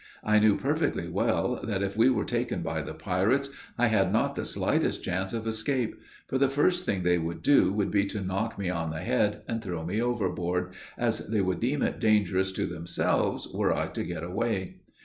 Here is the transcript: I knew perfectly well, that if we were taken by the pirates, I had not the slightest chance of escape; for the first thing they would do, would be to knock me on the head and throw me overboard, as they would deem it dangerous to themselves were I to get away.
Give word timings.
I 0.23 0.39
knew 0.39 0.57
perfectly 0.57 1.07
well, 1.07 1.59
that 1.63 1.83
if 1.83 1.95
we 1.95 2.09
were 2.09 2.25
taken 2.25 2.63
by 2.63 2.81
the 2.81 2.95
pirates, 2.95 3.51
I 3.77 3.85
had 3.85 4.11
not 4.11 4.33
the 4.33 4.45
slightest 4.45 5.03
chance 5.03 5.31
of 5.31 5.45
escape; 5.45 5.93
for 6.27 6.39
the 6.39 6.49
first 6.49 6.85
thing 6.85 7.03
they 7.03 7.19
would 7.19 7.43
do, 7.43 7.71
would 7.71 7.91
be 7.91 8.07
to 8.07 8.21
knock 8.21 8.57
me 8.57 8.67
on 8.71 8.89
the 8.89 9.01
head 9.01 9.43
and 9.47 9.61
throw 9.61 9.85
me 9.85 10.01
overboard, 10.01 10.73
as 10.97 11.27
they 11.27 11.41
would 11.41 11.59
deem 11.59 11.83
it 11.83 11.99
dangerous 11.99 12.51
to 12.53 12.65
themselves 12.65 13.47
were 13.47 13.71
I 13.75 13.89
to 13.89 14.03
get 14.03 14.23
away. 14.23 14.77